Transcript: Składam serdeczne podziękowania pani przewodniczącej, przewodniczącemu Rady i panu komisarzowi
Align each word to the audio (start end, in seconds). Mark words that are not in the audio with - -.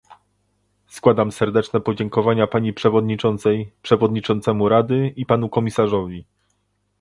Składam 0.87 1.31
serdeczne 1.31 1.79
podziękowania 1.79 2.47
pani 2.47 2.73
przewodniczącej, 2.73 3.71
przewodniczącemu 3.81 4.69
Rady 4.69 5.07
i 5.15 5.25
panu 5.25 5.49
komisarzowi 5.49 6.25